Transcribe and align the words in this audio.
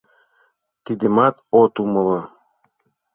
—Тидымат 0.85 1.35
от 1.61 1.73
умыло? 1.83 2.19